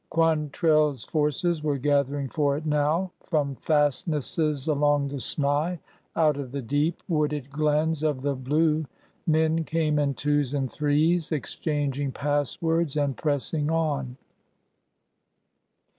Quan 0.09 0.49
trelhs 0.49 1.03
forces 1.07 1.61
were 1.61 1.77
gathering 1.77 2.27
for 2.27 2.57
it 2.57 2.65
now. 2.65 3.11
From 3.19 3.53
fastnesses 3.57 4.67
along 4.67 5.09
the 5.09 5.19
Snai, 5.19 5.77
out 6.15 6.37
of 6.37 6.51
the 6.51 6.61
deep, 6.63 7.03
wooded 7.07 7.51
glens 7.51 8.01
of 8.01 8.23
the 8.23 8.33
Blue, 8.33 8.85
men 9.27 9.63
came 9.63 9.99
in 9.99 10.15
twos 10.15 10.55
and 10.55 10.71
threes, 10.71 11.31
exchanging 11.31 12.11
passwords 12.13 12.97
and 12.97 13.15
pressing 13.15 13.69
on. 13.69 14.17